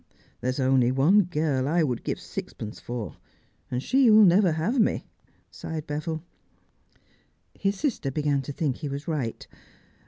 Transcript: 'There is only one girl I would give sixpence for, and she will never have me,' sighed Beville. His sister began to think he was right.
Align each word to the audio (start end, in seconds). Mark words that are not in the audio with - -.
'There 0.39 0.49
is 0.49 0.59
only 0.59 0.91
one 0.91 1.25
girl 1.25 1.67
I 1.67 1.83
would 1.83 2.03
give 2.03 2.19
sixpence 2.19 2.79
for, 2.79 3.17
and 3.69 3.83
she 3.83 4.09
will 4.09 4.23
never 4.25 4.53
have 4.53 4.79
me,' 4.79 5.05
sighed 5.51 5.85
Beville. 5.85 6.23
His 7.53 7.79
sister 7.79 8.09
began 8.09 8.41
to 8.41 8.51
think 8.51 8.77
he 8.77 8.89
was 8.89 9.07
right. 9.07 9.47